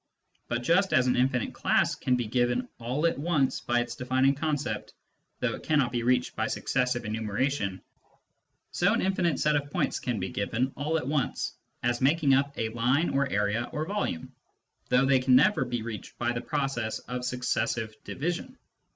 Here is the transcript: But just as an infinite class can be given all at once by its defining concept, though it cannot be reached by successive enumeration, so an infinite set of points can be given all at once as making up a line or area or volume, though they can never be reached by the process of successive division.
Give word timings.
But 0.47 0.63
just 0.63 0.93
as 0.93 1.05
an 1.05 1.15
infinite 1.15 1.53
class 1.53 1.93
can 1.93 2.15
be 2.15 2.25
given 2.25 2.67
all 2.79 3.05
at 3.05 3.19
once 3.19 3.59
by 3.61 3.81
its 3.81 3.93
defining 3.95 4.33
concept, 4.33 4.95
though 5.41 5.53
it 5.53 5.61
cannot 5.61 5.91
be 5.91 6.01
reached 6.01 6.35
by 6.35 6.47
successive 6.47 7.05
enumeration, 7.05 7.79
so 8.71 8.93
an 8.95 9.03
infinite 9.03 9.37
set 9.39 9.55
of 9.55 9.69
points 9.69 9.99
can 9.99 10.19
be 10.19 10.29
given 10.29 10.71
all 10.75 10.97
at 10.97 11.07
once 11.07 11.53
as 11.83 12.01
making 12.01 12.33
up 12.33 12.51
a 12.57 12.69
line 12.69 13.09
or 13.11 13.29
area 13.29 13.69
or 13.71 13.85
volume, 13.85 14.33
though 14.89 15.05
they 15.05 15.19
can 15.19 15.35
never 15.35 15.65
be 15.65 15.83
reached 15.83 16.17
by 16.17 16.31
the 16.31 16.41
process 16.41 16.97
of 16.97 17.23
successive 17.23 17.95
division. 18.03 18.57